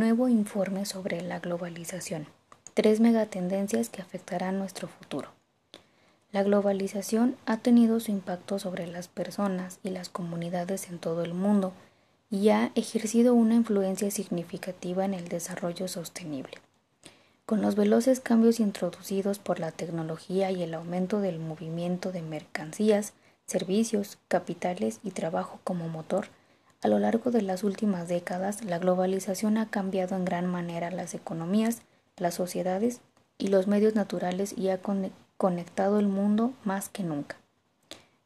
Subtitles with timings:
[0.00, 2.26] Nuevo informe sobre la globalización.
[2.72, 5.28] Tres megatendencias que afectarán nuestro futuro.
[6.32, 11.34] La globalización ha tenido su impacto sobre las personas y las comunidades en todo el
[11.34, 11.74] mundo
[12.30, 16.54] y ha ejercido una influencia significativa en el desarrollo sostenible.
[17.44, 23.12] Con los veloces cambios introducidos por la tecnología y el aumento del movimiento de mercancías,
[23.44, 26.28] servicios, capitales y trabajo como motor,
[26.82, 31.14] a lo largo de las últimas décadas, la globalización ha cambiado en gran manera las
[31.14, 31.82] economías,
[32.16, 33.00] las sociedades
[33.36, 34.80] y los medios naturales y ha
[35.36, 37.36] conectado el mundo más que nunca.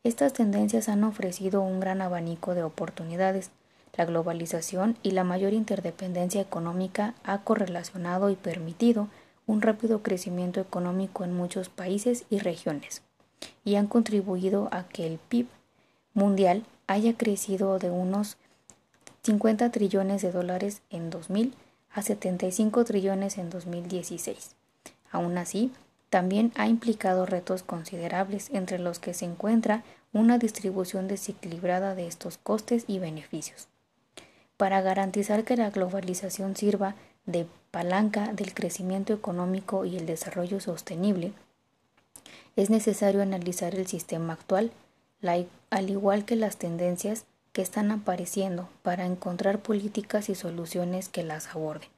[0.05, 3.51] Estas tendencias han ofrecido un gran abanico de oportunidades.
[3.97, 9.09] La globalización y la mayor interdependencia económica ha correlacionado y permitido
[9.47, 13.03] un rápido crecimiento económico en muchos países y regiones,
[13.65, 15.47] y han contribuido a que el PIB
[16.13, 18.37] mundial haya crecido de unos
[19.25, 21.55] 50 trillones de dólares en 2000
[21.91, 24.55] a 75 trillones en 2016.
[25.11, 25.73] Aún así,
[26.11, 32.37] también ha implicado retos considerables entre los que se encuentra una distribución desequilibrada de estos
[32.37, 33.67] costes y beneficios.
[34.59, 36.95] Para garantizar que la globalización sirva
[37.25, 41.33] de palanca del crecimiento económico y el desarrollo sostenible,
[42.57, 44.71] es necesario analizar el sistema actual,
[45.71, 51.55] al igual que las tendencias que están apareciendo para encontrar políticas y soluciones que las
[51.55, 51.89] aborden,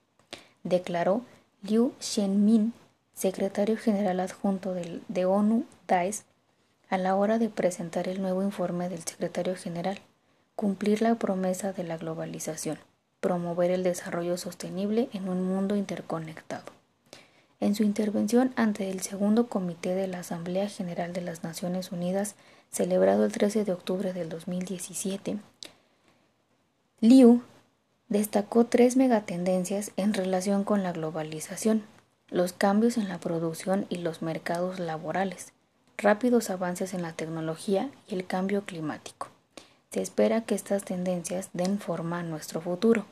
[0.62, 1.23] declaró
[1.62, 2.75] Liu Shenmin,
[3.15, 6.25] secretario general adjunto de ONU DAES,
[6.91, 9.99] a la hora de presentar el nuevo informe del secretario general,
[10.55, 12.79] cumplir la promesa de la globalización,
[13.21, 16.76] promover el desarrollo sostenible en un mundo interconectado.
[17.59, 22.35] En su intervención ante el segundo comité de la Asamblea General de las Naciones Unidas
[22.71, 25.39] celebrado el 13 de octubre del 2017,
[27.01, 27.43] Liu
[28.09, 31.83] destacó tres megatendencias en relación con la globalización,
[32.29, 35.53] los cambios en la producción y los mercados laborales,
[35.97, 39.28] rápidos avances en la tecnología y el cambio climático.
[39.91, 43.06] Se espera que estas tendencias den forma a nuestro futuro.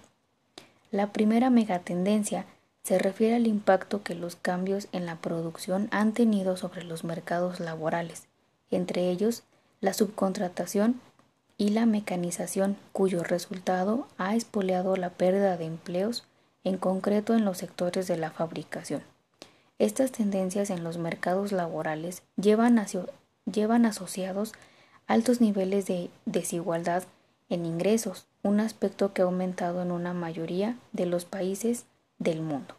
[0.90, 2.46] La primera megatendencia
[2.84, 7.58] se refiere al impacto que los cambios en la producción han tenido sobre los mercados
[7.58, 8.26] laborales,
[8.70, 9.42] entre ellos
[9.80, 11.00] la subcontratación
[11.56, 16.24] y la mecanización, cuyo resultado ha espoleado la pérdida de empleos,
[16.62, 19.02] en concreto en los sectores de la fabricación.
[19.78, 24.52] Estas tendencias en los mercados laborales llevan, asociados
[25.06, 27.04] altos niveles de desigualdad
[27.48, 31.84] en ingresos, un aspecto que ha aumentado en una mayoría de los países
[32.24, 32.74] del mundo.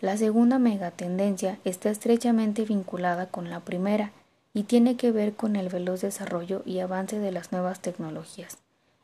[0.00, 4.10] La segunda megatendencia está estrechamente vinculada con la primera
[4.52, 8.58] y tiene que ver con el veloz desarrollo y avance de las nuevas tecnologías,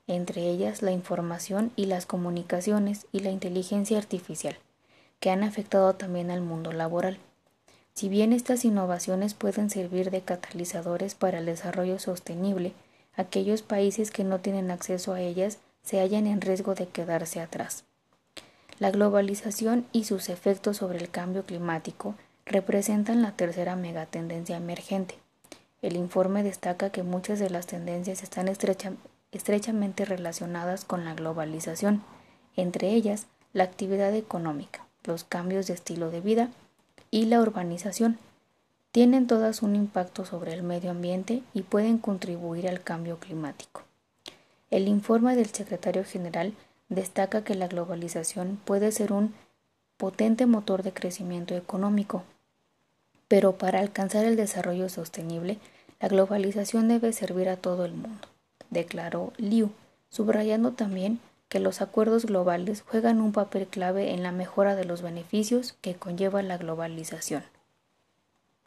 [0.06, 4.56] entre ellas la información y las comunicaciones y la inteligencia artificial,
[5.20, 7.18] que han afectado también al mundo laboral.
[7.94, 12.72] Si bien estas innovaciones pueden servir de catalizadores para el desarrollo sostenible,
[13.14, 17.84] aquellos países que no tienen acceso a ellas se hallan en riesgo de quedarse atrás.
[18.80, 22.14] La globalización y sus efectos sobre el cambio climático
[22.46, 25.16] representan la tercera megatendencia emergente.
[25.82, 32.02] El informe destaca que muchas de las tendencias están estrechamente relacionadas con la globalización,
[32.56, 36.48] entre ellas la actividad económica, los cambios de estilo de vida
[37.10, 38.18] y la urbanización.
[38.92, 43.82] Tienen todas un impacto sobre el medio ambiente y pueden contribuir al cambio climático.
[44.70, 46.54] El informe del secretario general
[46.90, 49.32] destaca que la globalización puede ser un
[49.96, 52.24] potente motor de crecimiento económico,
[53.28, 55.58] pero para alcanzar el desarrollo sostenible,
[56.00, 58.28] la globalización debe servir a todo el mundo,
[58.70, 59.70] declaró Liu,
[60.10, 65.02] subrayando también que los acuerdos globales juegan un papel clave en la mejora de los
[65.02, 67.42] beneficios que conlleva la globalización.